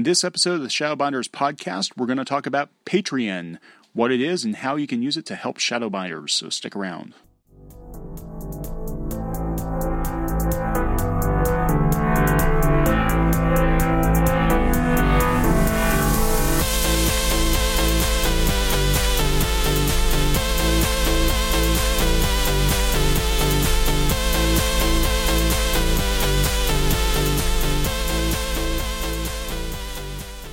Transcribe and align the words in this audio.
In 0.00 0.04
this 0.04 0.24
episode 0.24 0.54
of 0.54 0.62
the 0.62 0.68
Shadowbinders 0.68 1.28
podcast, 1.28 1.94
we're 1.94 2.06
going 2.06 2.16
to 2.16 2.24
talk 2.24 2.46
about 2.46 2.70
Patreon, 2.86 3.58
what 3.92 4.10
it 4.10 4.22
is, 4.22 4.46
and 4.46 4.56
how 4.56 4.76
you 4.76 4.86
can 4.86 5.02
use 5.02 5.18
it 5.18 5.26
to 5.26 5.34
help 5.34 5.58
Shadowbinders. 5.58 6.30
So 6.30 6.48
stick 6.48 6.74
around. 6.74 7.12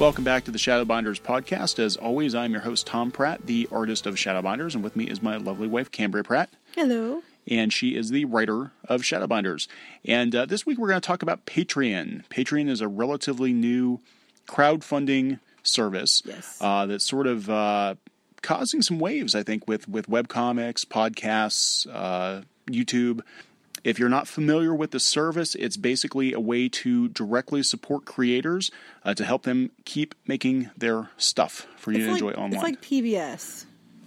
Welcome 0.07 0.23
back 0.23 0.45
to 0.45 0.51
the 0.51 0.57
Shadowbinders 0.57 1.20
podcast. 1.20 1.79
As 1.79 1.97
always, 1.97 2.34
I'm 2.34 2.53
your 2.53 2.61
host, 2.61 2.88
Tom 2.88 3.11
Pratt, 3.11 3.45
the 3.45 3.67
artist 3.73 4.05
of 4.05 4.15
Shadowbinders, 4.15 4.73
and 4.73 4.81
with 4.81 4.95
me 4.95 5.03
is 5.03 5.21
my 5.21 5.35
lovely 5.35 5.67
wife, 5.67 5.91
Cambria 5.91 6.23
Pratt. 6.23 6.49
Hello. 6.75 7.23
And 7.45 7.73
she 7.73 7.93
is 7.93 8.09
the 8.09 8.23
writer 8.23 8.71
of 8.85 9.01
Shadowbinders. 9.01 9.67
And 10.05 10.34
uh, 10.34 10.45
this 10.45 10.65
week 10.65 10.77
we're 10.77 10.88
going 10.88 11.01
to 11.01 11.05
talk 11.05 11.23
about 11.23 11.45
Patreon. 11.45 12.25
Patreon 12.29 12.70
is 12.70 12.79
a 12.79 12.88
relatively 12.88 13.51
new 13.51 13.99
crowdfunding 14.48 15.41
service 15.62 16.23
Yes. 16.23 16.57
uh, 16.62 16.85
that's 16.85 17.05
sort 17.05 17.27
of 17.27 17.49
uh, 17.49 17.95
causing 18.41 18.81
some 18.81 18.99
waves, 18.99 19.35
I 19.35 19.43
think, 19.43 19.67
with, 19.67 19.89
with 19.89 20.07
webcomics, 20.07 20.85
podcasts, 20.85 21.85
uh, 21.93 22.43
YouTube. 22.71 23.23
If 23.88 24.00
you're 24.00 24.09
not 24.09 24.27
familiar 24.27 24.76
with 24.76 24.91
the 24.91 25.00
service, 25.00 25.55
it's 25.55 25.77
basically 25.77 26.34
a 26.34 26.41
way 26.41 26.68
to 26.68 27.08
directly 27.08 27.64
support 27.64 28.04
creators 28.04 28.70
uh, 29.05 29.13
to 29.13 29.23
help 29.23 29.44
them 29.44 29.72
keep 29.86 30.13
making 30.27 30.72
their 30.77 31.10
stuff 31.16 31.66
for 31.77 31.94
you 31.94 32.00
It's 32.00 32.20
to 32.20 32.26
like, 32.26 32.36
enjoy 32.36 32.41
online. 32.41 32.54
It's 32.54 32.63
like 32.63 32.82
PBS 32.82 33.66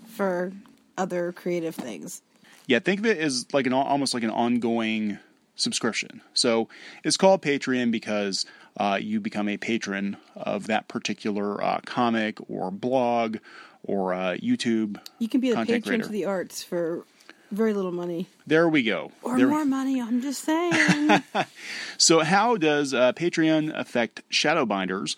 for 0.09 0.53
other 0.98 1.33
creative 1.33 1.75
things. 1.75 2.20
yeah, 2.67 2.78
think 2.78 3.00
of 3.00 3.06
it 3.06 3.17
as 3.17 3.47
like 3.55 3.67
an 3.67 3.72
almost 3.72 4.12
like 4.12 4.22
an 4.22 4.28
ongoing 4.28 5.19
subscription. 5.56 6.20
So 6.34 6.69
it's 7.03 7.17
called 7.17 7.41
Patreon 7.41 7.91
because 7.91 8.44
uh, 8.77 8.98
you 9.00 9.19
become 9.19 9.48
a 9.48 9.56
patron 9.56 10.19
of 10.37 10.67
that 10.67 10.89
particular 10.89 11.62
uh, 11.65 11.81
comic 11.87 12.37
or 12.50 12.70
blog 12.70 13.39
or 13.83 14.12
uh, 14.12 14.37
YouTube. 14.37 14.98
You 15.19 15.28
can 15.31 15.41
be 15.41 15.53
a 15.53 15.56
patron 15.56 15.81
creator. 15.81 16.05
to 16.05 16.11
the 16.11 16.27
arts 16.27 16.62
for 16.62 17.06
very 17.51 17.73
little 17.75 17.93
money. 17.93 18.27
There 18.47 18.69
we 18.69 18.83
go. 18.83 19.12
Or 19.23 19.37
There- 19.39 19.47
more 19.48 19.65
money, 19.65 20.01
I'm 20.01 20.20
just 20.23 20.45
saying. 20.45 21.23
So, 21.98 22.20
how 22.20 22.56
does 22.56 22.95
uh, 22.95 23.12
Patreon 23.12 23.79
affect 23.79 24.23
Shadowbinders? 24.31 25.17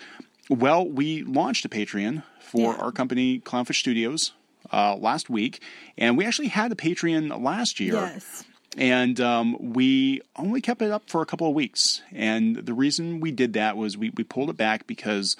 Well, 0.51 0.87
we 0.89 1.23
launched 1.23 1.65
a 1.65 1.69
Patreon 1.69 2.25
for 2.41 2.73
Yeah. 2.75 2.81
our 2.81 2.91
company, 2.93 3.39
Clownfish 3.39 3.77
Studios, 3.79 4.33
uh, 4.73 4.97
last 4.97 5.31
week, 5.31 5.63
and 5.97 6.19
we 6.19 6.25
actually 6.27 6.49
had 6.49 6.73
a 6.73 6.75
Patreon 6.75 7.41
last 7.43 7.79
year. 7.79 7.95
yes. 7.95 8.45
And 8.77 9.21
um, 9.21 9.75
we 9.75 10.23
only 10.37 10.61
kept 10.63 10.81
it 10.83 10.91
up 10.91 11.05
for 11.09 11.21
a 11.23 11.27
couple 11.27 11.47
of 11.47 11.55
weeks. 11.55 12.01
And 12.11 12.57
the 12.57 12.73
reason 12.75 13.21
we 13.21 13.31
did 13.31 13.53
that 13.53 13.77
was 13.77 13.97
we, 13.99 14.11
we 14.17 14.25
pulled 14.25 14.49
it 14.51 14.57
back 14.57 14.87
because 14.87 15.37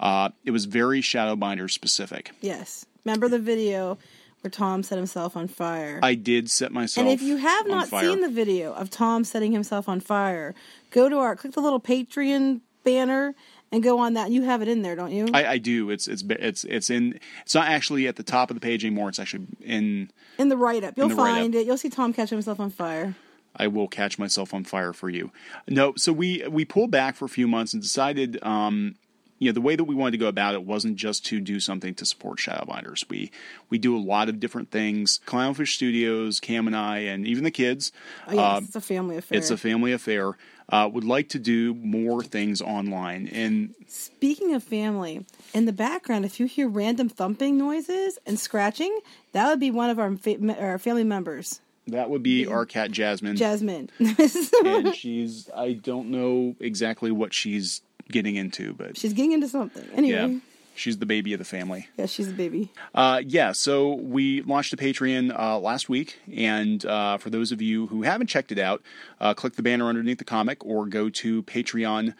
uh, 0.00 0.30
it 0.44 0.52
was 0.52 0.66
very 0.66 1.00
Shadowbinder 1.02 1.68
specific. 1.70 2.30
Yes. 2.40 2.86
Remember 3.04 3.28
the 3.28 3.40
video 3.40 3.98
where 4.46 4.50
Tom 4.50 4.84
set 4.84 4.96
himself 4.96 5.36
on 5.36 5.48
fire? 5.48 5.98
I 6.04 6.14
did 6.14 6.48
set 6.48 6.70
myself. 6.70 7.04
and 7.04 7.12
if 7.12 7.20
you 7.20 7.36
have 7.36 7.66
not 7.66 7.88
fire. 7.88 8.08
seen 8.08 8.20
the 8.20 8.28
video 8.28 8.72
of 8.72 8.90
Tom 8.90 9.24
setting 9.24 9.50
himself 9.50 9.88
on 9.88 9.98
fire, 9.98 10.54
go 10.92 11.08
to 11.08 11.18
our 11.18 11.34
click 11.34 11.52
the 11.52 11.60
little 11.60 11.80
Patreon 11.80 12.60
banner 12.84 13.34
and 13.72 13.82
go 13.82 13.98
on 13.98 14.14
that. 14.14 14.30
You 14.30 14.42
have 14.42 14.62
it 14.62 14.68
in 14.68 14.82
there, 14.82 14.94
don't 14.94 15.10
you? 15.10 15.26
I, 15.34 15.46
I 15.46 15.58
do. 15.58 15.90
It's 15.90 16.06
it's 16.06 16.22
it's 16.28 16.62
it's 16.62 16.90
in. 16.90 17.18
It's 17.42 17.56
not 17.56 17.66
actually 17.66 18.06
at 18.06 18.14
the 18.14 18.22
top 18.22 18.50
of 18.50 18.54
the 18.54 18.60
page 18.60 18.84
anymore. 18.84 19.08
It's 19.08 19.18
actually 19.18 19.46
in. 19.60 20.12
in 20.38 20.48
the 20.48 20.56
write 20.56 20.84
up. 20.84 20.96
You'll 20.96 21.08
the 21.08 21.16
write-up. 21.16 21.36
find 21.38 21.54
it. 21.56 21.66
You'll 21.66 21.76
see 21.76 21.90
Tom 21.90 22.12
catch 22.12 22.30
himself 22.30 22.60
on 22.60 22.70
fire. 22.70 23.16
I 23.56 23.66
will 23.66 23.88
catch 23.88 24.16
myself 24.16 24.54
on 24.54 24.62
fire 24.62 24.92
for 24.92 25.10
you. 25.10 25.32
No, 25.66 25.94
so 25.96 26.12
we 26.12 26.46
we 26.48 26.64
pulled 26.64 26.92
back 26.92 27.16
for 27.16 27.24
a 27.24 27.28
few 27.28 27.48
months 27.48 27.72
and 27.74 27.82
decided, 27.82 28.38
um, 28.44 28.94
you 29.38 29.48
know, 29.48 29.52
the 29.52 29.60
way 29.60 29.76
that 29.76 29.84
we 29.84 29.94
wanted 29.94 30.12
to 30.12 30.18
go 30.18 30.28
about 30.28 30.54
it 30.54 30.64
wasn't 30.64 30.96
just 30.96 31.26
to 31.26 31.40
do 31.40 31.60
something 31.60 31.94
to 31.94 32.06
support 32.06 32.38
Shadowbinders. 32.38 33.08
We 33.08 33.30
we 33.70 33.78
do 33.78 33.96
a 33.96 34.00
lot 34.00 34.28
of 34.28 34.40
different 34.40 34.70
things. 34.70 35.20
Clownfish 35.26 35.74
Studios, 35.74 36.40
Cam 36.40 36.66
and 36.66 36.76
I, 36.76 36.98
and 36.98 37.26
even 37.26 37.44
the 37.44 37.50
kids. 37.50 37.92
Oh, 38.26 38.32
yes, 38.34 38.40
uh, 38.40 38.60
it's 38.64 38.76
a 38.76 38.80
family 38.80 39.16
affair. 39.16 39.38
it's 39.38 39.50
a 39.50 39.56
family 39.56 39.92
affair. 39.92 40.36
Uh, 40.68 40.90
would 40.92 41.04
like 41.04 41.28
to 41.28 41.38
do 41.38 41.74
more 41.74 42.24
things 42.24 42.60
online, 42.60 43.28
and 43.28 43.72
Speaking 43.86 44.52
of 44.52 44.64
family, 44.64 45.24
in 45.54 45.64
the 45.64 45.72
background, 45.72 46.24
if 46.24 46.40
you 46.40 46.46
hear 46.46 46.68
random 46.68 47.08
thumping 47.08 47.56
noises 47.56 48.18
and 48.26 48.36
scratching, 48.40 48.98
that 49.30 49.48
would 49.48 49.60
be 49.60 49.70
one 49.70 49.90
of 49.90 50.00
our, 50.00 50.16
fa- 50.16 50.60
our 50.60 50.78
family 50.80 51.04
members, 51.04 51.60
that 51.86 52.10
would 52.10 52.24
be 52.24 52.46
our 52.46 52.66
cat 52.66 52.90
Jasmine. 52.90 53.36
Jasmine. 53.36 53.90
and 54.64 54.92
she's 54.94 55.48
I 55.54 55.74
don't 55.74 56.10
know 56.10 56.56
exactly 56.58 57.12
what 57.12 57.32
she's 57.32 57.82
getting 58.10 58.36
into, 58.36 58.72
but 58.74 58.96
she's 58.96 59.12
getting 59.12 59.32
into 59.32 59.48
something. 59.48 59.84
Anyway, 59.94 60.32
yeah, 60.34 60.38
she's 60.74 60.98
the 60.98 61.06
baby 61.06 61.32
of 61.32 61.38
the 61.38 61.44
family. 61.44 61.88
yeah, 61.96 62.06
she's 62.06 62.28
a 62.28 62.32
baby. 62.32 62.70
Uh, 62.94 63.20
yeah, 63.26 63.52
so 63.52 63.94
we 63.94 64.42
launched 64.42 64.72
a 64.72 64.76
Patreon 64.76 65.36
uh, 65.38 65.58
last 65.58 65.88
week, 65.88 66.18
and 66.32 66.84
uh, 66.86 67.18
for 67.18 67.30
those 67.30 67.52
of 67.52 67.60
you 67.62 67.86
who 67.88 68.02
haven't 68.02 68.28
checked 68.28 68.52
it 68.52 68.58
out, 68.58 68.82
uh, 69.20 69.34
click 69.34 69.54
the 69.54 69.62
banner 69.62 69.88
underneath 69.88 70.18
the 70.18 70.24
comic 70.24 70.64
or 70.64 70.86
go 70.86 71.08
to 71.10 71.42
patreon.com 71.44 72.14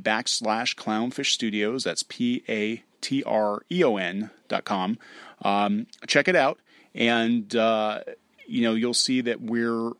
backslash 0.00 0.74
clownfish 0.76 1.32
studios. 1.32 1.84
That's 1.84 2.02
P 2.02 2.42
A 2.48 2.82
T 3.00 3.22
R 3.24 3.62
E 3.70 3.84
O 3.84 3.96
N 3.96 4.30
dot 4.48 4.64
com. 4.64 4.98
Um, 5.42 5.86
check 6.06 6.28
it 6.28 6.36
out, 6.36 6.58
and 6.94 7.54
uh, 7.54 8.00
you 8.46 8.62
know 8.62 8.74
you'll 8.74 8.94
see 8.94 9.20
that 9.22 9.40
we're 9.40 9.92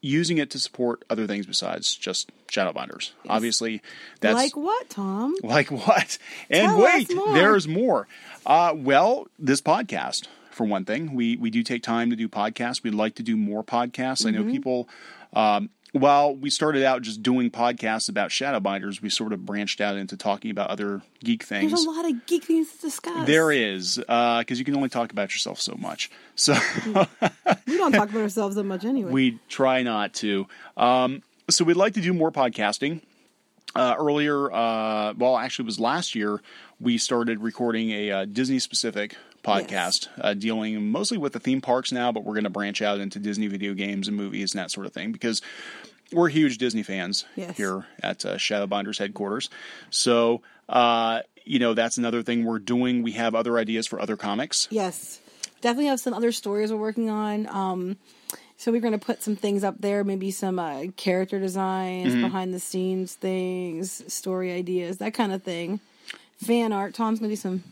using 0.00 0.38
it 0.38 0.50
to 0.50 0.58
support 0.58 1.04
other 1.10 1.26
things 1.26 1.46
besides 1.46 1.94
just 1.94 2.30
Shadowbinders. 2.48 3.10
Obviously, 3.28 3.82
that's 4.20 4.34
like 4.34 4.56
what, 4.56 4.88
Tom? 4.90 5.34
like 5.42 5.70
what? 5.70 6.18
And 6.48 6.66
Tell 6.66 6.82
wait, 6.82 7.14
more. 7.14 7.32
there's 7.34 7.68
more. 7.68 8.08
Uh, 8.46 8.72
well, 8.74 9.28
this 9.38 9.60
podcast, 9.60 10.26
for 10.50 10.64
one 10.66 10.84
thing, 10.84 11.14
we 11.14 11.36
we 11.36 11.50
do 11.50 11.62
take 11.62 11.82
time 11.82 12.10
to 12.10 12.16
do 12.16 12.28
podcasts. 12.28 12.82
We'd 12.82 12.94
like 12.94 13.14
to 13.16 13.22
do 13.22 13.36
more 13.36 13.62
podcasts. 13.62 14.26
I 14.26 14.30
know 14.30 14.40
Mm-hmm. 14.40 14.50
people. 14.50 14.88
Um, 15.32 15.70
while 15.92 16.34
we 16.34 16.50
started 16.50 16.84
out 16.84 17.02
just 17.02 17.22
doing 17.22 17.50
podcasts 17.50 18.08
about 18.08 18.30
Shadowbinders, 18.30 19.02
we 19.02 19.10
sort 19.10 19.32
of 19.32 19.44
branched 19.44 19.80
out 19.80 19.96
into 19.96 20.16
talking 20.16 20.50
about 20.50 20.70
other 20.70 21.02
geek 21.24 21.42
things. 21.42 21.70
There's 21.72 21.84
a 21.84 21.90
lot 21.90 22.08
of 22.08 22.26
geek 22.26 22.44
things 22.44 22.70
to 22.76 22.80
discuss. 22.82 23.26
There 23.26 23.50
is, 23.50 23.96
because 23.96 24.58
you 24.58 24.64
can 24.64 24.76
only 24.76 24.88
talk 24.88 25.12
about 25.12 25.32
yourself 25.32 25.60
so 25.60 25.74
much. 25.78 26.10
So 26.36 26.54
We 27.66 27.76
don't 27.76 27.92
talk 27.92 28.10
about 28.10 28.22
ourselves 28.22 28.56
that 28.56 28.64
much 28.64 28.84
anyway. 28.84 29.10
we 29.10 29.38
try 29.48 29.82
not 29.82 30.14
to. 30.14 30.46
Um, 30.76 31.22
so 31.48 31.64
we'd 31.64 31.76
like 31.76 31.94
to 31.94 32.00
do 32.00 32.12
more 32.14 32.30
podcasting. 32.30 33.02
Uh, 33.74 33.94
earlier, 33.98 34.50
uh, 34.52 35.14
well, 35.16 35.36
actually, 35.36 35.64
it 35.64 35.66
was 35.66 35.78
last 35.78 36.14
year, 36.16 36.40
we 36.80 36.98
started 36.98 37.40
recording 37.40 37.90
a 37.90 38.10
uh, 38.10 38.24
Disney 38.24 38.58
specific 38.58 39.16
podcast 39.42 40.08
uh, 40.20 40.34
dealing 40.34 40.90
mostly 40.90 41.18
with 41.18 41.32
the 41.32 41.40
theme 41.40 41.60
parks 41.60 41.92
now, 41.92 42.12
but 42.12 42.24
we're 42.24 42.34
going 42.34 42.44
to 42.44 42.50
branch 42.50 42.82
out 42.82 43.00
into 43.00 43.18
Disney 43.18 43.46
video 43.46 43.74
games 43.74 44.08
and 44.08 44.16
movies 44.16 44.52
and 44.54 44.60
that 44.60 44.70
sort 44.70 44.86
of 44.86 44.92
thing 44.92 45.12
because 45.12 45.40
we're 46.12 46.28
huge 46.28 46.58
Disney 46.58 46.82
fans 46.82 47.24
Yes. 47.36 47.56
here 47.56 47.86
at 48.02 48.24
uh, 48.26 48.34
Shadowbinders 48.36 48.98
headquarters. 48.98 49.48
So, 49.90 50.42
uh, 50.68 51.20
you 51.44 51.58
know, 51.58 51.74
that's 51.74 51.98
another 51.98 52.22
thing 52.22 52.44
we're 52.44 52.58
doing. 52.58 53.02
We 53.02 53.12
have 53.12 53.34
other 53.34 53.58
ideas 53.58 53.86
for 53.86 54.00
other 54.00 54.16
comics. 54.16 54.68
yes, 54.70 55.20
definitely 55.60 55.86
have 55.86 56.00
some 56.00 56.14
other 56.14 56.32
stories 56.32 56.72
we're 56.72 56.78
working 56.78 57.10
on. 57.10 57.46
Um, 57.48 57.96
so 58.56 58.70
we're 58.72 58.80
going 58.82 58.92
to 58.92 58.98
put 58.98 59.22
some 59.22 59.36
things 59.36 59.64
up 59.64 59.80
there, 59.80 60.04
maybe 60.04 60.30
some 60.30 60.58
uh, 60.58 60.84
character 60.96 61.38
designs, 61.40 62.12
Mm-hmm. 62.12 62.22
behind 62.22 62.52
the 62.52 62.60
scenes 62.60 63.14
things, 63.14 64.12
story 64.12 64.52
ideas, 64.52 64.98
that 64.98 65.14
kind 65.14 65.32
of 65.32 65.42
thing. 65.42 65.80
Fan 66.38 66.72
art. 66.72 66.92
Tom's 66.94 67.20
going 67.20 67.30
to 67.30 67.36
do 67.36 67.40
some. 67.40 67.64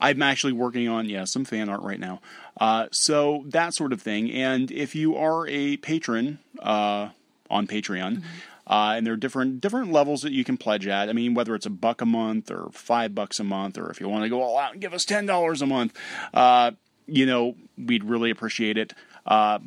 I'm 0.00 0.22
actually 0.22 0.52
working 0.52 0.88
on 0.88 1.08
yeah 1.08 1.24
some 1.24 1.44
fan 1.44 1.68
art 1.68 1.82
right 1.82 2.00
now. 2.00 2.20
Uh, 2.60 2.86
so 2.90 3.44
that 3.46 3.74
sort 3.74 3.92
of 3.92 4.02
thing. 4.02 4.30
And 4.30 4.70
if 4.70 4.94
you 4.94 5.16
are 5.16 5.46
a 5.48 5.76
patron 5.78 6.38
uh, 6.62 7.10
on 7.50 7.66
Patreon, 7.66 8.22
uh, 8.66 8.94
and 8.96 9.06
there 9.06 9.14
are 9.14 9.18
different 9.18 9.60
different 9.60 9.92
levels 9.92 10.22
that 10.22 10.32
you 10.32 10.44
can 10.44 10.56
pledge 10.56 10.86
at. 10.86 11.08
I 11.08 11.12
mean, 11.12 11.34
whether 11.34 11.54
it's 11.54 11.66
a 11.66 11.70
buck 11.70 12.00
a 12.00 12.06
month 12.06 12.50
or 12.50 12.68
five 12.72 13.14
bucks 13.14 13.40
a 13.40 13.44
month, 13.44 13.78
or 13.78 13.90
if 13.90 14.00
you 14.00 14.08
want 14.08 14.24
to 14.24 14.28
go 14.28 14.42
all 14.42 14.58
out 14.58 14.72
and 14.72 14.80
give 14.80 14.92
us 14.92 15.04
ten 15.04 15.24
dollars 15.26 15.62
a 15.62 15.66
month, 15.66 15.96
uh, 16.34 16.72
you 17.06 17.26
know, 17.26 17.54
we'd 17.78 18.04
really 18.04 18.30
appreciate 18.30 18.76
it. 18.76 18.92
Uh, 19.24 19.58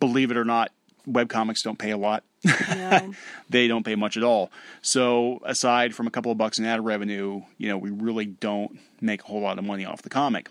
believe 0.00 0.30
it 0.30 0.36
or 0.36 0.44
not, 0.44 0.70
webcomics 1.06 1.62
don't 1.62 1.78
pay 1.78 1.90
a 1.90 1.96
lot. 1.96 2.24
They 3.50 3.68
don't 3.68 3.84
pay 3.84 3.96
much 3.96 4.16
at 4.16 4.22
all. 4.22 4.50
So 4.80 5.40
aside 5.44 5.94
from 5.94 6.06
a 6.06 6.10
couple 6.10 6.32
of 6.32 6.38
bucks 6.38 6.58
in 6.58 6.64
ad 6.64 6.84
revenue, 6.84 7.42
you 7.58 7.68
know, 7.68 7.76
we 7.76 7.90
really 7.90 8.24
don't 8.24 8.78
make 9.00 9.22
a 9.22 9.26
whole 9.26 9.40
lot 9.42 9.58
of 9.58 9.64
money 9.64 9.84
off 9.84 10.02
the 10.02 10.08
comic. 10.08 10.48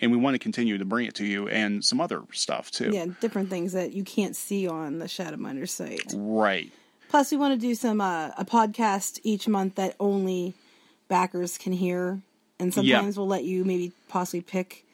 And 0.00 0.10
we 0.10 0.16
want 0.16 0.34
to 0.34 0.38
continue 0.38 0.78
to 0.78 0.84
bring 0.84 1.06
it 1.06 1.14
to 1.16 1.24
you 1.24 1.48
and 1.48 1.84
some 1.84 2.00
other 2.00 2.22
stuff 2.32 2.70
too. 2.70 2.90
yeah, 2.92 3.06
different 3.20 3.50
things 3.50 3.72
that 3.72 3.92
you 3.92 4.04
can't 4.04 4.34
see 4.36 4.66
on 4.68 4.98
the 4.98 5.06
Shadowbinder 5.06 5.68
site. 5.68 6.12
Right. 6.16 6.72
Plus, 7.08 7.30
we 7.30 7.36
want 7.36 7.54
to 7.54 7.66
do 7.66 7.74
some 7.76 8.00
uh, 8.00 8.30
a 8.36 8.44
podcast 8.44 9.20
each 9.22 9.46
month 9.46 9.76
that 9.76 9.94
only 10.00 10.54
backers 11.08 11.56
can 11.58 11.72
hear, 11.72 12.20
and 12.58 12.74
sometimes 12.74 13.16
we'll 13.16 13.28
let 13.28 13.44
you 13.44 13.64
maybe 13.64 13.92
possibly 14.08 14.40
pick 14.40 14.84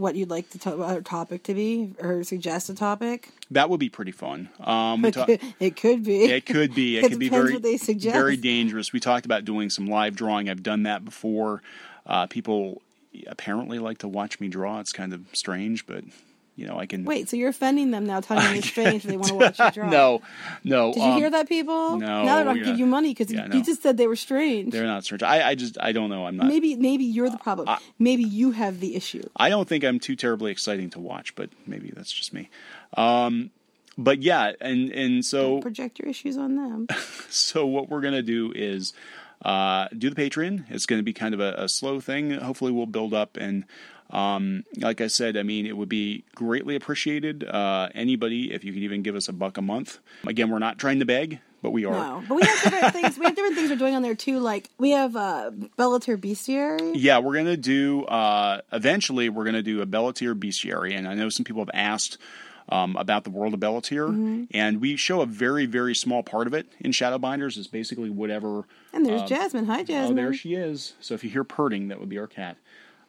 what 0.00 0.16
you'd 0.16 0.30
like 0.30 0.50
the 0.50 0.58
to- 0.58 1.02
topic 1.04 1.42
to 1.44 1.54
be 1.54 1.92
or 2.00 2.24
suggest 2.24 2.70
a 2.70 2.74
topic. 2.74 3.28
That 3.50 3.68
would 3.70 3.80
be 3.80 3.88
pretty 3.88 4.12
fun. 4.12 4.48
Um, 4.60 5.04
It 5.04 5.14
ta- 5.14 5.26
could, 5.26 5.40
it 5.60 5.76
could 5.76 6.02
be. 6.04 6.24
it 6.24 6.46
could 6.46 6.74
be. 6.74 6.98
It, 6.98 7.04
It 7.04 7.08
could 7.10 7.18
be 7.18 7.28
very, 7.28 7.52
what 7.54 7.62
they 7.62 7.76
suggest. 7.76 8.14
very 8.14 8.36
dangerous. 8.36 8.92
We 8.92 9.00
talked 9.00 9.26
about 9.26 9.44
doing 9.44 9.70
some 9.70 9.86
live 9.86 10.16
drawing. 10.16 10.48
I've 10.48 10.62
done 10.62 10.84
that 10.84 11.04
before. 11.04 11.62
Uh, 12.06 12.26
people 12.26 12.80
apparently 13.26 13.78
like 13.78 13.98
to 13.98 14.08
watch 14.08 14.40
me 14.40 14.48
draw. 14.48 14.80
It's 14.80 14.92
kind 14.92 15.12
of 15.12 15.22
strange, 15.32 15.86
but 15.86 16.04
you 16.60 16.66
know, 16.66 16.78
I 16.78 16.84
can. 16.84 17.04
Wait, 17.04 17.28
so 17.28 17.36
you're 17.36 17.48
offending 17.48 17.90
them 17.90 18.04
now, 18.04 18.20
telling 18.20 18.44
them 18.44 18.56
it's 18.56 18.68
strange 18.68 19.02
they 19.04 19.16
want 19.16 19.28
to 19.28 19.34
watch 19.34 19.58
you 19.58 19.70
draw? 19.70 19.88
No, 19.88 20.20
no. 20.62 20.92
Did 20.92 21.02
you 21.02 21.08
um, 21.08 21.18
hear 21.18 21.30
that, 21.30 21.48
people? 21.48 21.96
no, 21.96 22.24
Now 22.24 22.36
they're 22.36 22.44
not 22.44 22.56
yeah. 22.58 22.64
give 22.64 22.78
you 22.78 22.84
money 22.86 23.14
because 23.14 23.32
Yeah, 23.32 23.44
you, 23.44 23.48
no. 23.48 23.56
you 23.56 23.64
just 23.64 23.82
said 23.82 23.96
they 23.96 24.06
were 24.06 24.14
strange. 24.16 24.72
They're 24.72 24.84
not 24.84 25.04
strange. 25.04 25.22
I, 25.22 25.48
I 25.48 25.54
just, 25.54 25.78
I 25.80 25.92
don't 25.92 26.10
know. 26.10 26.26
I'm 26.26 26.36
not. 26.36 26.46
Maybe, 26.46 26.76
maybe 26.76 27.04
you're 27.04 27.30
the 27.30 27.38
problem. 27.38 27.68
maybe 27.98 28.22
you 28.22 28.50
have 28.50 28.80
the 28.80 28.94
issue. 28.94 29.22
I 29.36 29.48
don't 29.48 29.66
think 29.66 29.84
I'm 29.84 29.98
too 29.98 30.16
terribly 30.16 30.52
exciting 30.52 30.90
to 30.90 31.00
watch, 31.00 31.34
but 31.34 31.48
maybe 31.66 31.90
that's 31.96 32.12
just 32.12 32.34
me. 32.34 32.50
Um, 32.94 33.50
but 33.96 34.22
yeah, 34.22 34.52
and 34.60 34.90
and 34.92 35.24
so 35.24 35.60
Project 35.60 35.98
your 35.98 36.08
issues 36.08 36.36
on 36.36 36.56
them. 36.56 36.86
so 37.30 37.66
what 37.66 37.88
we're 37.88 38.00
gonna 38.00 38.22
do 38.22 38.52
is 38.54 38.92
uh, 39.44 39.88
do 39.96 40.10
the 40.10 40.16
Patreon. 40.16 40.64
It's 40.70 40.86
going 40.86 40.98
to 40.98 41.02
be 41.02 41.12
kind 41.12 41.34
of 41.34 41.40
a, 41.40 41.54
a 41.56 41.68
slow 41.68 42.00
thing. 42.00 42.32
Hopefully, 42.32 42.72
we'll 42.72 42.86
build 42.86 43.14
up 43.14 43.36
and. 43.36 43.64
Um, 44.10 44.64
like 44.78 45.00
I 45.00 45.06
said, 45.06 45.36
I 45.36 45.42
mean, 45.42 45.66
it 45.66 45.76
would 45.76 45.88
be 45.88 46.24
greatly 46.34 46.74
appreciated. 46.76 47.44
Uh, 47.44 47.88
anybody, 47.94 48.52
if 48.52 48.64
you 48.64 48.72
could 48.72 48.82
even 48.82 49.02
give 49.02 49.14
us 49.14 49.28
a 49.28 49.32
buck 49.32 49.56
a 49.56 49.62
month. 49.62 49.98
Again, 50.26 50.50
we're 50.50 50.58
not 50.58 50.78
trying 50.78 50.98
to 50.98 51.04
beg, 51.04 51.38
but 51.62 51.70
we 51.70 51.84
are. 51.84 51.92
No, 51.92 52.24
but 52.28 52.34
we 52.34 52.42
have 52.42 52.62
different 52.62 52.92
things. 52.92 53.18
We 53.18 53.24
have 53.26 53.36
different 53.36 53.54
things 53.56 53.70
we're 53.70 53.76
doing 53.76 53.94
on 53.94 54.02
there 54.02 54.16
too. 54.16 54.40
Like 54.40 54.68
we 54.78 54.90
have 54.90 55.14
uh, 55.14 55.50
Bellatir 55.78 56.16
Bestiary. 56.16 56.92
Yeah, 56.96 57.18
we're 57.20 57.36
gonna 57.36 57.56
do. 57.56 58.04
Uh, 58.04 58.60
eventually, 58.72 59.28
we're 59.28 59.44
gonna 59.44 59.62
do 59.62 59.80
a 59.80 59.86
Bellatir 59.86 60.34
bestiary, 60.34 60.96
and 60.96 61.06
I 61.06 61.14
know 61.14 61.28
some 61.28 61.44
people 61.44 61.62
have 61.62 61.70
asked 61.72 62.18
um, 62.68 62.96
about 62.96 63.24
the 63.24 63.30
world 63.30 63.54
of 63.54 63.60
Bellatir, 63.60 64.08
Mm-hmm. 64.08 64.44
and 64.52 64.80
we 64.80 64.96
show 64.96 65.20
a 65.22 65.26
very, 65.26 65.66
very 65.66 65.94
small 65.94 66.22
part 66.22 66.46
of 66.46 66.54
it 66.54 66.66
in 66.80 66.90
Shadowbinders. 66.92 67.56
It's 67.58 67.66
basically 67.68 68.10
whatever. 68.10 68.64
And 68.92 69.04
there's 69.06 69.22
Jasmine. 69.22 69.66
Hi, 69.66 69.80
Oh, 69.80 69.84
Jasmine. 69.84 70.16
there 70.16 70.32
she 70.34 70.54
is. 70.54 70.94
So 71.00 71.14
if 71.14 71.22
you 71.24 71.30
hear 71.30 71.44
purring, 71.44 71.88
that 71.88 71.98
would 72.00 72.08
be 72.08 72.18
our 72.18 72.26
cat. 72.28 72.56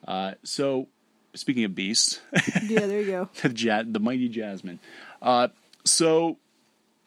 Uh, 0.07 0.33
so 0.43 0.87
speaking 1.33 1.63
of 1.63 1.75
beasts, 1.75 2.19
yeah, 2.63 2.85
there 2.85 3.01
you 3.01 3.07
go. 3.07 3.29
the, 3.41 3.53
ja- 3.55 3.83
the 3.85 3.99
mighty 3.99 4.29
Jasmine. 4.29 4.79
Uh, 5.21 5.49
so 5.83 6.37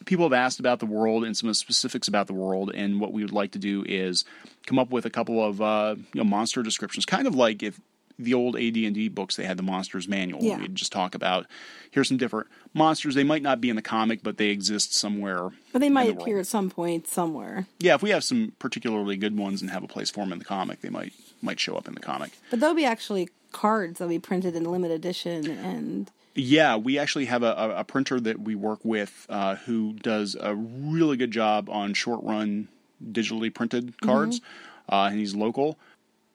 people 0.05 0.25
have 0.25 0.33
asked 0.33 0.61
about 0.61 0.81
the 0.81 0.87
world 0.87 1.25
and 1.25 1.37
some 1.37 1.49
of 1.49 1.53
the 1.53 1.59
specifics 1.59 2.09
about 2.09 2.27
the 2.27 2.35
world, 2.35 2.71
and 2.75 3.01
what 3.01 3.13
we 3.13 3.23
would 3.23 3.33
like 3.33 3.53
to 3.53 3.59
do 3.59 3.85
is 3.87 4.25
come 4.67 4.79
up 4.79 4.91
with 4.91 5.07
a 5.07 5.11
couple 5.11 5.45
of 5.45 5.61
uh, 5.61 5.95
you 6.13 6.19
know 6.21 6.25
monster 6.25 6.63
descriptions, 6.63 7.05
kind 7.05 7.27
of 7.27 7.35
like 7.35 7.63
if 7.63 7.81
the 8.19 8.35
old 8.35 8.57
AD&D 8.57 9.09
books 9.09 9.37
they 9.37 9.45
had 9.45 9.57
the 9.57 9.63
monsters 9.63 10.07
manual. 10.09 10.43
Yeah. 10.43 10.59
We'd 10.59 10.75
just 10.75 10.93
talk 10.93 11.15
about 11.15 11.47
here's 11.91 12.09
some 12.09 12.17
different 12.17 12.49
monsters. 12.73 13.15
They 13.15 13.25
might 13.25 13.43
not 13.43 13.61
be 13.61 13.71
in 13.71 13.77
the 13.77 13.83
comic, 13.83 14.23
but 14.23 14.37
they 14.37 14.49
exist 14.49 14.95
somewhere. 14.95 15.51
But 15.73 15.81
they 15.81 15.91
might 15.91 16.07
the 16.07 16.21
appear 16.23 16.35
world. 16.35 16.41
at 16.43 16.47
some 16.47 16.71
point 16.71 17.09
somewhere. 17.09 17.67
Yeah, 17.81 17.95
if 17.95 18.03
we 18.03 18.11
have 18.11 18.25
some 18.25 18.53
particularly 18.59 19.17
good 19.17 19.37
ones 19.37 19.63
and 19.63 19.71
have 19.71 19.83
a 19.83 19.89
place 19.89 20.11
for 20.11 20.21
them 20.21 20.33
in 20.33 20.39
the 20.39 20.45
comic, 20.45 20.81
they 20.81 20.91
might 20.91 21.13
might 21.43 21.59
show 21.61 21.77
up 21.77 21.89
in 21.89 21.95
the 21.95 22.01
comic. 22.01 22.33
But 22.51 22.61
there'll 22.61 22.75
be 22.75 22.85
actually 22.85 23.29
cards 23.53 23.99
that'll 23.99 24.09
be 24.11 24.19
printed 24.19 24.57
in 24.57 24.65
limited 24.65 24.95
edition, 24.95 25.49
and 25.51 26.11
Yeah, 26.35 26.77
we 26.77 26.99
actually 26.99 27.27
have 27.27 27.43
a, 27.43 27.53
a, 27.53 27.71
a 27.81 27.85
printer 27.85 28.19
that 28.21 28.41
we 28.41 28.55
work 28.55 28.81
with 28.85 29.27
uh, 29.29 29.57
who 29.57 29.93
does 29.95 30.37
a 30.41 30.55
really 30.55 31.17
good 31.17 31.31
job 31.31 31.69
on 31.71 31.95
short 31.95 32.23
run 32.25 32.69
digitally 33.05 33.53
printed 33.53 34.01
cards, 34.01 34.41
uh, 34.89 35.09
and 35.11 35.19
he's 35.19 35.35
local. 35.35 35.79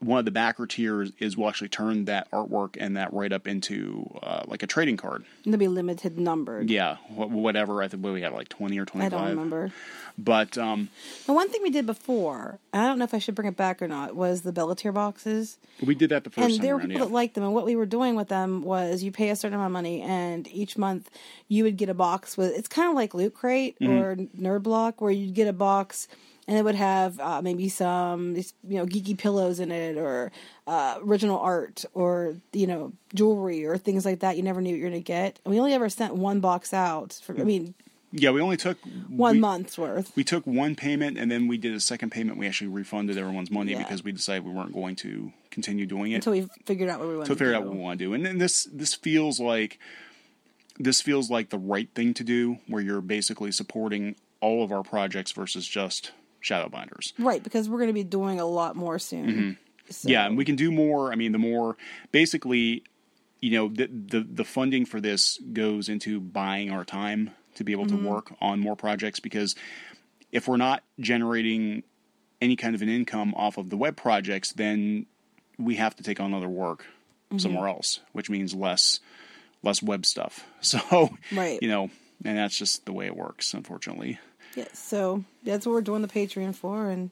One 0.01 0.18
of 0.19 0.24
the 0.25 0.31
backer 0.31 0.66
tiers 0.66 1.12
is 1.19 1.36
we'll 1.36 1.50
actually 1.50 1.68
turn 1.68 2.06
that 2.06 2.31
artwork 2.31 2.78
and 2.80 2.96
that 2.96 3.12
write 3.13 3.34
up 3.34 3.48
into 3.48 4.10
uh, 4.24 4.44
like 4.48 4.63
a 4.63 4.68
trading 4.68 4.96
card. 4.96 5.25
they'll 5.46 5.57
be 5.57 5.68
limited 5.68 6.18
numbered. 6.18 6.69
Yeah, 6.69 6.96
wh- 7.10 7.30
whatever. 7.30 7.84
I 7.84 7.90
think 7.90 8.01
what 8.04 8.13
we 8.13 8.22
had 8.22 8.31
like 8.31 8.48
twenty 8.48 8.80
or 8.80 8.86
twenty 8.86 9.07
I 9.07 9.10
don't 9.10 9.28
remember. 9.28 9.72
But 10.18 10.57
um, 10.57 10.90
The 11.28 11.34
one 11.34 11.50
thing 11.50 11.62
we 11.63 11.69
did 11.69 11.86
before, 11.86 12.60
and 12.74 12.81
I 12.81 12.88
don't 12.88 12.98
know 13.00 13.06
if 13.06 13.13
I 13.13 13.19
should 13.19 13.36
bring 13.36 13.48
it 13.48 13.56
back 13.57 13.81
or 13.81 13.88
not, 13.88 14.16
was 14.16 14.42
the 14.42 14.51
Bellatir 14.54 14.94
boxes. 14.94 15.57
we 15.81 15.96
did 15.96 16.10
that 16.12 16.24
the 16.24 16.30
first 16.30 16.45
and 16.45 16.56
time 16.56 16.62
there 16.66 16.75
were 16.75 16.80
around. 16.80 16.90
people 16.90 17.02
Yeah. 17.02 17.07
that 17.07 17.13
liked 17.13 17.36
them 17.36 17.44
and 17.44 17.54
what 17.54 17.66
we 17.66 17.75
were 17.75 17.86
doing 17.86 18.16
with 18.16 18.28
them 18.30 18.62
was 18.63 19.04
you 19.04 19.12
pay 19.12 19.30
a 19.30 19.36
certain 19.36 19.56
amount 19.56 19.68
of 19.72 19.74
money 19.74 20.02
and 20.02 20.48
each 20.50 20.78
month 20.78 21.10
you 21.48 21.63
would 21.66 21.78
get 21.78 21.88
a 21.90 21.94
box 21.94 22.38
with 22.38 22.54
it's 22.54 22.68
kind 22.68 22.90
of 22.90 22.95
like 22.95 23.13
loot 23.13 23.34
crate 23.34 23.78
Mm-hmm. 23.80 23.94
or 23.94 24.16
nerd 24.16 24.63
block 24.63 25.00
where 25.02 25.12
you'd 25.12 25.34
get 25.36 25.48
a 25.48 25.54
box 25.54 26.07
and 26.50 26.57
it 26.57 26.63
would 26.63 26.75
have 26.75 27.19
uh, 27.19 27.42
maybe 27.44 27.69
some 27.69 28.36
you 28.36 28.44
know 28.63 28.86
geeky 28.86 29.16
pillows 29.18 29.60
in 29.60 29.72
it 29.72 29.98
or 29.98 30.31
uh, 30.68 30.98
original 31.01 31.40
art 31.40 31.86
or 31.94 32.36
you 32.51 32.68
know 32.68 32.92
jewelry 33.13 33.66
or 33.66 33.78
things 33.78 34.04
like 34.04 34.19
that 34.19 34.36
you 34.36 34.44
never 34.44 34.60
knew 34.60 34.72
what 34.72 34.80
you're 34.80 34.90
going 34.90 35.01
to 35.01 35.06
get 35.06 35.40
and 35.46 35.54
we 35.54 35.60
only 35.60 35.74
ever 35.74 35.88
sent 35.88 36.16
one 36.16 36.40
box 36.40 36.74
out 36.74 37.18
for 37.24 37.40
i 37.40 37.44
mean 37.44 37.74
yeah, 38.12 38.31
we 38.31 38.42
only 38.42 38.57
took 38.57 38.80
one 39.07 39.36
we, 39.36 39.40
month's 39.40 39.78
worth 39.78 40.16
We 40.16 40.24
took 40.24 40.48
one 40.48 40.75
payment 40.75 41.19
and 41.19 41.30
then 41.30 41.48
we 41.48 41.60
did 41.60 41.75
a 41.75 41.80
second 41.80 42.10
payment. 42.10 42.40
We 42.40 42.48
actually 42.48 42.69
refunded 42.69 43.19
everyone's 43.19 43.52
money 43.52 43.74
Yeah. 43.74 43.84
because 43.84 44.04
we 44.04 44.12
decided 44.12 44.45
we 44.45 44.52
weren't 44.52 44.74
going 44.74 44.95
to 44.95 45.31
continue 45.52 45.86
doing 45.86 46.13
it. 46.13 46.16
until 46.16 46.34
we 46.34 46.50
figured 46.66 46.90
out 46.90 46.98
what 47.00 47.07
we 47.07 47.18
wanted 47.18 47.28
to 47.28 47.36
figure 47.36 47.54
out 47.54 47.62
do. 47.62 47.68
what 47.68 47.78
we 47.78 47.84
want 47.84 48.00
to 48.00 48.06
do. 48.06 48.13
And, 48.16 48.25
and 48.25 48.42
this 48.42 48.63
this 48.74 48.95
feels 48.95 49.40
like 49.40 49.78
this 50.80 51.02
feels 51.02 51.30
like 51.30 51.50
the 51.50 51.60
right 51.60 51.88
thing 51.94 52.16
to 52.16 52.24
do, 52.24 52.57
where 52.68 52.81
you're 52.81 53.02
basically 53.02 53.52
supporting 53.52 54.16
all 54.42 54.63
of 54.63 54.72
our 54.72 54.81
projects 54.81 55.31
versus 55.31 55.68
just 55.68 56.12
Shadowbinders. 56.41 57.13
right 57.18 57.44
because 57.44 57.68
we're 57.69 57.77
going 57.80 57.89
to 57.89 57.94
be 57.94 58.03
doing 58.03 58.39
a 58.39 58.45
lot 58.45 58.75
more 58.75 59.00
soon 59.00 59.27
Mm-hmm. 59.27 60.07
Yeah, 60.07 60.27
and 60.27 60.38
we 60.38 60.45
can 60.45 60.56
do 60.56 60.69
more. 60.71 61.12
I 61.12 61.15
mean, 61.15 61.31
the 61.31 61.39
more 61.39 61.75
basically, 62.12 62.83
you 63.41 63.50
know, 63.51 63.69
the 63.69 63.88
the, 63.88 64.19
the 64.21 64.44
funding 64.44 64.86
for 64.86 65.01
this 65.01 65.39
goes 65.51 65.89
into 65.89 66.19
buying 66.19 66.69
our 66.69 66.86
time 66.86 67.31
to 67.56 67.63
be 67.63 67.71
able 67.71 67.86
Mm-hmm. 67.88 68.03
to 68.03 68.09
work 68.09 68.31
on 68.39 68.59
more 68.59 68.75
projects 68.75 69.19
because 69.19 69.56
if 70.31 70.47
we're 70.47 70.57
not 70.57 70.83
generating 71.00 71.81
any 72.39 72.56
kind 72.56 72.75
of 72.75 72.83
an 72.83 72.89
income 72.89 73.33
off 73.35 73.57
of 73.57 73.69
the 73.71 73.77
web 73.77 73.97
projects, 73.97 74.53
then 74.53 75.07
we 75.57 75.75
have 75.75 75.95
to 75.95 76.03
take 76.03 76.19
on 76.19 76.33
other 76.35 76.47
work 76.50 76.85
Mm-hmm. 77.31 77.38
somewhere 77.39 77.68
else, 77.68 78.00
which 78.12 78.30
means 78.30 78.53
less 78.53 79.00
less 79.63 79.81
web 79.81 80.06
stuff. 80.06 80.45
So, 80.62 81.09
Right. 81.31 81.57
you 81.63 81.68
know, 81.68 81.89
and 82.24 82.38
that's 82.38 82.57
just 82.57 82.85
the 82.85 82.94
way 82.94 83.07
it 83.07 83.15
works, 83.15 83.53
unfortunately. 83.56 84.19
Yeah, 84.59 84.67
so 84.73 85.23
that's 85.44 85.65
what 85.65 85.73
we're 85.73 85.81
doing 85.81 86.01
the 86.01 86.07
Patreon 86.07 86.56
for. 86.56 86.89
And 86.89 87.11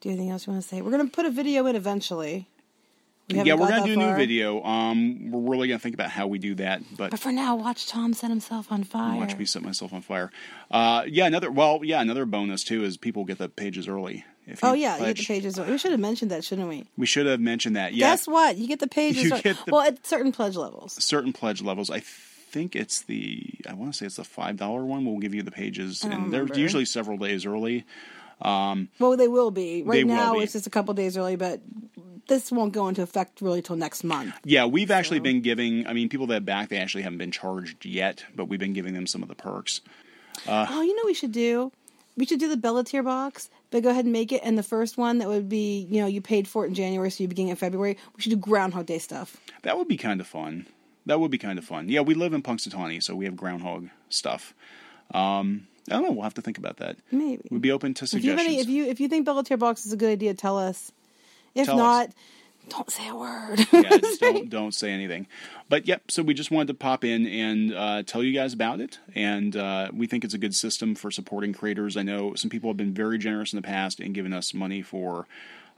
do 0.00 0.08
you 0.08 0.14
anything 0.14 0.30
else 0.30 0.46
you 0.46 0.52
want 0.52 0.62
to 0.62 0.68
say? 0.68 0.80
We're 0.82 0.90
going 0.90 1.06
to 1.06 1.12
put 1.14 1.26
a 1.26 1.30
video 1.30 1.66
in 1.66 1.76
eventually. 1.76 2.48
We 3.30 3.42
yeah, 3.42 3.54
we're 3.54 3.68
gonna 3.68 3.84
do 3.84 3.92
a 3.92 3.96
new 3.96 4.14
video. 4.16 4.62
Um, 4.64 5.30
we're 5.30 5.52
really 5.52 5.68
gonna 5.68 5.78
think 5.78 5.94
about 5.94 6.08
how 6.08 6.26
we 6.28 6.38
do 6.38 6.54
that, 6.54 6.80
but 6.96 7.10
But 7.10 7.20
for 7.20 7.30
now, 7.30 7.56
watch 7.56 7.86
Tom 7.86 8.14
set 8.14 8.30
himself 8.30 8.72
on 8.72 8.84
fire. 8.84 9.18
Watch 9.18 9.36
me 9.36 9.44
set 9.44 9.60
myself 9.62 9.92
on 9.92 10.00
fire. 10.00 10.30
Uh, 10.70 11.02
yeah, 11.06 11.26
another 11.26 11.50
well, 11.50 11.80
yeah, 11.82 12.00
another 12.00 12.24
bonus 12.24 12.64
too 12.64 12.84
is 12.84 12.96
people 12.96 13.26
get 13.26 13.36
the 13.36 13.50
pages 13.50 13.86
early. 13.86 14.24
If 14.46 14.64
Oh 14.64 14.72
yeah, 14.72 14.94
you 14.94 15.00
get 15.00 15.08
the 15.08 15.14
pledge. 15.16 15.28
pages. 15.28 15.60
We 15.60 15.76
should 15.76 15.90
have 15.90 16.00
mentioned 16.00 16.30
that, 16.30 16.42
shouldn't 16.42 16.70
we? 16.70 16.86
We 16.96 17.04
should 17.04 17.26
have 17.26 17.38
mentioned 17.38 17.76
that. 17.76 17.92
Yeah, 17.92 18.12
Guess 18.12 18.28
what? 18.28 18.56
You 18.56 18.66
get 18.66 18.80
the 18.80 18.88
pages. 19.02 19.24
You 19.24 19.30
get 19.42 19.62
the- 19.66 19.72
well, 19.72 19.82
at 19.82 20.06
certain 20.06 20.32
pledge 20.32 20.56
levels. 20.56 20.94
certain 21.04 21.34
pledge 21.34 21.60
levels. 21.60 21.90
I 21.90 22.02
think 22.48 22.74
it's 22.74 23.02
the 23.02 23.44
I 23.68 23.74
want 23.74 23.92
to 23.92 23.98
say 23.98 24.06
it's 24.06 24.16
the 24.16 24.24
five 24.24 24.56
dollar 24.56 24.84
one. 24.84 25.04
We'll 25.04 25.18
give 25.18 25.34
you 25.34 25.42
the 25.42 25.50
pages, 25.50 26.04
and 26.04 26.32
they're 26.32 26.46
usually 26.54 26.84
several 26.84 27.18
days 27.18 27.46
early. 27.46 27.84
Um, 28.40 28.88
well, 28.98 29.16
they 29.16 29.28
will 29.28 29.50
be. 29.50 29.82
Right 29.82 29.96
They 29.96 30.04
will 30.04 30.14
now, 30.14 30.34
be. 30.34 30.40
it's 30.40 30.52
just 30.52 30.66
a 30.66 30.70
couple 30.70 30.94
days 30.94 31.16
early, 31.16 31.36
but 31.36 31.60
this 32.28 32.52
won't 32.52 32.72
go 32.72 32.88
into 32.88 33.02
effect 33.02 33.40
really 33.40 33.62
till 33.62 33.76
next 33.76 34.04
month. 34.04 34.34
Yeah, 34.44 34.66
we've 34.66 34.90
actually 34.90 35.20
been 35.20 35.40
giving. 35.40 35.86
I 35.86 35.92
mean, 35.92 36.08
people 36.08 36.28
that 36.28 36.44
back 36.44 36.68
they 36.68 36.76
actually 36.78 37.02
haven't 37.02 37.18
been 37.18 37.32
charged 37.32 37.84
yet, 37.84 38.24
but 38.36 38.46
we've 38.46 38.60
been 38.60 38.74
giving 38.74 38.94
them 38.94 39.06
some 39.06 39.22
of 39.22 39.28
the 39.28 39.34
perks. 39.34 39.80
Uh, 40.46 40.66
oh, 40.70 40.82
you 40.82 40.94
know 40.94 41.00
what 41.00 41.06
we 41.06 41.14
should 41.14 41.32
do? 41.32 41.72
We 42.16 42.26
should 42.26 42.40
do 42.40 42.48
the 42.48 42.56
Bellatir 42.56 43.04
box, 43.04 43.48
but 43.70 43.82
go 43.82 43.90
ahead 43.90 44.04
and 44.04 44.12
make 44.12 44.32
it. 44.32 44.40
And 44.44 44.58
the 44.58 44.62
first 44.62 44.98
one 44.98 45.18
that 45.18 45.28
would 45.28 45.48
be, 45.48 45.86
you 45.90 46.00
know, 46.00 46.06
you 46.06 46.20
paid 46.20 46.48
for 46.48 46.64
it 46.64 46.68
in 46.68 46.74
January, 46.74 47.10
so 47.10 47.22
you 47.22 47.28
begin 47.28 47.48
in 47.48 47.56
February. 47.56 47.96
We 48.16 48.22
should 48.22 48.30
do 48.30 48.36
Groundhog 48.36 48.86
Day 48.86 48.98
stuff. 48.98 49.36
That 49.62 49.78
would 49.78 49.88
be 49.88 49.96
kind 49.96 50.20
of 50.20 50.26
fun. 50.26 50.66
That 51.08 51.18
would 51.20 51.30
be 51.30 51.38
kind 51.38 51.58
of 51.58 51.64
fun. 51.64 51.88
Yeah, 51.88 52.02
we 52.02 52.14
live 52.14 52.32
in 52.32 52.42
Punxsutawney, 52.42 53.02
so 53.02 53.16
we 53.16 53.24
have 53.24 53.36
groundhog 53.36 53.88
stuff. 54.10 54.54
Um, 55.12 55.66
I 55.90 55.94
don't 55.94 56.02
know. 56.04 56.12
We'll 56.12 56.22
have 56.22 56.34
to 56.34 56.42
think 56.42 56.58
about 56.58 56.76
that. 56.76 56.96
Maybe. 57.10 57.42
We'd 57.50 57.62
be 57.62 57.72
open 57.72 57.94
to 57.94 58.04
If 58.04 58.12
you, 58.12 58.20
suggestions. 58.20 58.46
any, 58.48 58.60
if 58.60 58.68
you 58.68 58.84
if 58.84 59.00
you 59.00 59.08
think 59.08 59.26
Bellatir 59.26 59.58
box 59.58 59.86
is 59.86 59.92
a 59.92 59.96
good 59.96 60.10
idea, 60.10 60.34
tell 60.34 60.58
us. 60.58 60.92
If 61.54 61.66
Tell 61.66 61.76
us. 61.76 61.78
not, 61.78 62.10
don't 62.68 62.90
say 62.90 63.08
a 63.08 63.16
word. 63.16 63.66
yeah, 63.72 63.96
don't 64.20 64.50
don't 64.50 64.74
say 64.74 64.90
anything. 64.92 65.26
But 65.70 65.88
yep, 65.88 66.10
so 66.10 66.22
we 66.22 66.34
just 66.34 66.50
wanted 66.50 66.68
to 66.68 66.74
pop 66.74 67.04
in 67.04 67.26
and 67.26 67.74
uh, 67.74 68.02
tell 68.02 68.22
you 68.22 68.34
guys 68.34 68.52
about 68.52 68.80
it, 68.80 68.98
and 69.14 69.56
uh, 69.56 69.88
we 69.94 70.06
think 70.06 70.24
it's 70.24 70.34
a 70.34 70.38
good 70.38 70.54
system 70.54 70.94
for 70.94 71.10
supporting 71.10 71.54
creators. 71.54 71.96
I 71.96 72.02
know 72.02 72.34
some 72.34 72.50
people 72.50 72.68
have 72.68 72.76
been 72.76 72.92
very 72.92 73.16
generous 73.16 73.54
in 73.54 73.56
the 73.56 73.66
past 73.66 73.98
and 73.98 74.14
given 74.14 74.34
us 74.34 74.52
money 74.52 74.82
for 74.82 75.26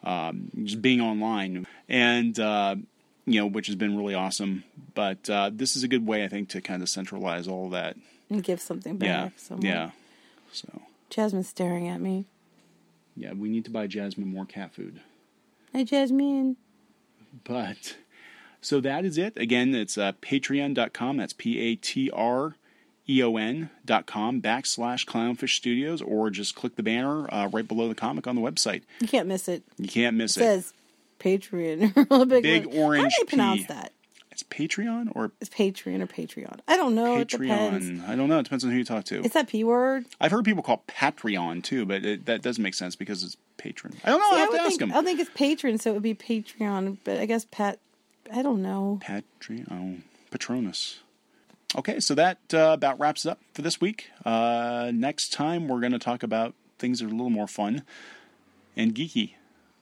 um, 0.03 0.51
just 0.65 0.83
being 0.83 1.01
online, 1.01 1.69
and 1.89 2.37
uh, 2.41 2.75
you 3.27 3.41
know, 3.41 3.47
which 3.47 3.67
has 3.67 3.77
been 3.77 3.97
really 3.97 4.15
awesome. 4.15 4.65
But 4.95 5.29
uh, 5.31 5.51
this 5.53 5.77
is 5.77 5.83
a 5.83 5.89
good 5.89 6.07
way, 6.07 6.25
I 6.25 6.29
think, 6.29 6.49
to 6.51 6.61
kind 6.61 6.83
of 6.83 6.89
centralize 6.89 7.47
all 7.49 7.67
of 7.67 7.73
that. 7.73 7.97
and 8.29 8.43
give 8.43 8.61
something 8.61 8.97
back. 8.97 9.33
Yeah, 9.51 9.57
yeah. 9.61 9.91
So 10.53 10.83
Jasmine's 11.11 11.49
staring 11.49 11.89
at 11.89 12.01
me. 12.01 12.27
Yeah, 13.17 13.33
we 13.33 13.49
need 13.49 13.65
to 13.65 13.71
buy 13.71 13.87
Jasmine 13.87 14.33
more 14.33 14.47
cat 14.47 14.73
food. 14.73 15.01
Hi, 15.73 15.85
Jasmine. 15.85 16.57
But 17.45 17.97
so 18.61 18.81
that 18.81 19.05
is 19.05 19.19
it. 19.19 19.37
Again, 19.37 19.75
it's 19.75 19.97
uh, 19.99 20.13
patreon.com. 20.23 21.17
That's 21.17 21.33
P 21.33 21.59
A 21.61 21.77
T 21.77 22.11
R 22.13 22.57
E 23.09 23.23
O 23.23 23.37
N 23.37 23.71
dot 23.85 24.07
com 24.07 24.41
backslash 24.41 25.05
clownfish 25.07 25.55
studios, 25.57 26.01
or 26.03 26.31
just 26.31 26.55
click 26.55 26.77
the 26.77 26.83
banner 26.83 27.33
uh, 27.33 27.49
right 27.49 27.67
below 27.67 27.89
the 27.89 27.95
comic 27.95 28.27
on 28.27 28.35
the 28.37 28.41
website. 28.43 28.83
You 29.01 29.09
can't 29.09 29.29
miss 29.29 29.49
it. 29.49 29.63
You 29.79 29.89
can't 29.89 30.17
miss 30.17 30.37
It 30.37 30.41
it. 30.41 30.45
says 30.45 30.73
Patreon. 31.21 31.95
big 32.29 32.43
Big 32.43 32.67
letter. 32.67 32.97
How 32.97 33.03
do 33.05 33.11
they 33.19 33.25
pronounce 33.27 33.61
P. 33.61 33.67
that? 33.69 33.93
It's 34.31 34.43
Patreon 34.45 35.13
or 35.15 35.33
It's 35.41 35.51
Patreon 35.51 36.01
or 36.01 36.07
Patreon. 36.07 36.61
I 36.67 36.77
don't 36.77 36.95
know. 36.95 37.19
It. 37.19 37.29
Patreon. 37.29 38.09
I 38.09 38.17
don't 38.17 38.29
know. 38.29 38.39
It 38.39 38.45
depends 38.45 38.65
on 38.65 38.71
who 38.71 38.79
you 38.79 38.85
talk 38.85 39.05
to. 39.05 39.23
It's 39.23 39.35
that 39.35 39.49
P 39.49 39.65
word. 39.65 40.07
I've 40.21 40.31
heard 40.31 40.45
people 40.45 40.63
call 40.63 40.83
Patreon 40.89 41.63
too, 41.63 41.85
but 41.85 42.05
it, 42.05 42.27
that 42.27 42.43
doesn't 42.43 42.63
make 42.63 42.75
sense 42.75 42.97
because 42.97 43.23
it's 43.23 43.37
patron. 43.59 43.95
I 44.05 44.11
don't 44.11 44.19
know. 44.19 44.31
See, 44.31 44.35
I 44.35 44.37
I 44.37 44.41
have 44.41 44.49
would 44.49 44.57
to 44.57 44.63
ask 44.63 44.69
think, 44.71 44.81
them. 44.81 44.93
I 44.93 44.95
don't 44.95 45.05
think 45.05 45.21
it's 45.21 45.31
patron, 45.35 45.79
so 45.79 45.91
it 45.91 45.95
would 45.95 46.03
be 46.03 46.15
Patreon. 46.15 46.99
But 47.05 47.19
I 47.19 47.27
guess 47.27 47.47
Pat. 47.51 47.79
I 48.33 48.43
don't 48.43 48.63
know. 48.63 49.01
Patreon, 49.03 50.03
Patronus. 50.31 51.01
Okay, 51.77 52.01
so 52.01 52.15
that 52.15 52.39
uh, 52.53 52.71
about 52.73 52.99
wraps 52.99 53.27
it 53.27 53.31
up 53.31 53.41
for 53.55 53.63
this 53.63 53.81
week. 53.81 54.11
Uh, 54.25 54.91
next 54.95 55.33
time, 55.33 55.69
we're 55.69 55.81
going 55.81 55.93
to 55.93 55.99
talk 55.99 56.23
about 56.23 56.55
things 56.79 56.99
that 57.01 57.07
are 57.07 57.09
a 57.09 57.13
little 57.13 57.31
more 57.31 57.47
fun 57.47 57.83
and 58.77 58.95
geeky 58.95 59.35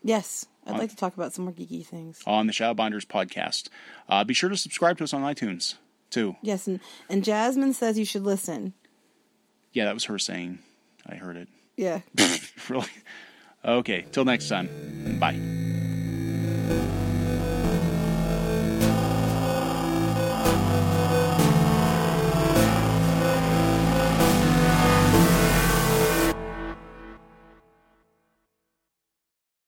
Yes, 0.03 0.47
I'd 0.69 0.79
like 0.79 0.91
to 0.91 0.97
talk 0.97 1.15
about 1.15 1.33
some 1.33 1.45
more 1.45 1.55
geeky 1.55 1.85
things. 1.85 2.23
on 2.27 2.47
the 2.47 2.53
Shadowbinders 2.53 3.07
podcast. 3.07 3.69
Uh, 4.09 4.25
be 4.25 4.35
sure 4.35 4.51
to 4.51 4.57
subscribe 4.57 4.99
to 4.99 5.05
us 5.05 5.13
on 5.15 5.23
iTunes 5.23 5.75
too. 6.11 6.37
Yes, 6.43 6.67
and 6.67 6.81
and 7.09 7.25
Jasmine 7.25 7.73
says 7.73 7.99
you 7.99 8.05
should 8.05 8.23
listen. 8.25 8.75
Yeah, 9.73 9.85
that 9.87 9.95
was 9.95 10.05
her 10.05 10.19
saying. 10.19 10.59
I 11.07 11.15
heard 11.17 11.37
it. 11.37 11.49
Yeah. 11.79 12.01
really? 12.69 12.87
Okay, 13.65 14.05
till 14.11 14.25
next 14.25 14.49
time. 14.49 14.69
Bye. 15.21 15.39